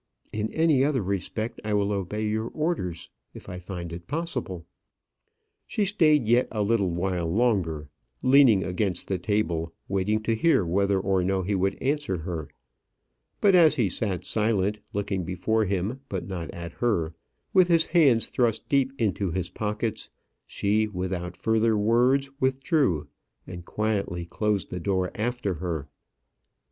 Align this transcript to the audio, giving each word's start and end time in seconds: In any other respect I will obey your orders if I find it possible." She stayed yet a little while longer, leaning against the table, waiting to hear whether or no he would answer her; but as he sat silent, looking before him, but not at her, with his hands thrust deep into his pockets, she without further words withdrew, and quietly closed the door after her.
In 0.33 0.51
any 0.51 0.83
other 0.83 1.03
respect 1.03 1.61
I 1.63 1.75
will 1.75 1.91
obey 1.91 2.25
your 2.27 2.47
orders 2.47 3.11
if 3.35 3.47
I 3.47 3.59
find 3.59 3.93
it 3.93 4.07
possible." 4.07 4.65
She 5.67 5.85
stayed 5.85 6.25
yet 6.27 6.47
a 6.51 6.63
little 6.63 6.89
while 6.89 7.31
longer, 7.31 7.87
leaning 8.23 8.63
against 8.63 9.07
the 9.07 9.19
table, 9.19 9.75
waiting 9.87 10.23
to 10.23 10.33
hear 10.33 10.65
whether 10.65 10.99
or 10.99 11.23
no 11.23 11.43
he 11.43 11.53
would 11.53 11.75
answer 11.75 12.17
her; 12.17 12.49
but 13.41 13.53
as 13.53 13.75
he 13.75 13.89
sat 13.89 14.25
silent, 14.25 14.79
looking 14.91 15.23
before 15.23 15.65
him, 15.65 15.99
but 16.09 16.25
not 16.25 16.49
at 16.49 16.71
her, 16.71 17.13
with 17.53 17.67
his 17.67 17.85
hands 17.85 18.25
thrust 18.25 18.67
deep 18.67 18.99
into 18.99 19.29
his 19.29 19.51
pockets, 19.51 20.09
she 20.47 20.87
without 20.87 21.37
further 21.37 21.77
words 21.77 22.27
withdrew, 22.39 23.07
and 23.45 23.65
quietly 23.65 24.25
closed 24.25 24.71
the 24.71 24.79
door 24.79 25.11
after 25.13 25.53
her. 25.53 25.87